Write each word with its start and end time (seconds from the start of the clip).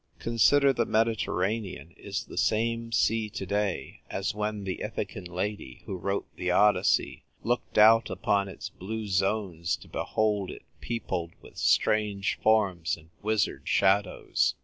Consider, 0.17 0.73
the 0.73 0.87
Medi 0.87 1.15
terranean 1.15 1.95
is 1.95 2.23
the 2.23 2.35
same 2.35 2.91
sea 2.91 3.29
to 3.29 3.45
day 3.45 4.01
as 4.09 4.33
when 4.33 4.63
the 4.63 4.81
Ithacan 4.83 5.27
lady 5.27 5.83
who 5.85 5.95
wrote 5.95 6.25
the 6.35 6.49
Odyssey 6.49 7.23
looked 7.43 7.77
out 7.77 8.09
upon 8.09 8.47
its 8.47 8.67
blue 8.67 9.05
zones 9.07 9.75
to 9.75 9.87
behold 9.87 10.49
it 10.49 10.63
peopled 10.79 11.33
with 11.43 11.57
strange 11.59 12.39
forms 12.41 12.97
and 12.97 13.11
wizard 13.21 13.61
shadows. 13.69 14.55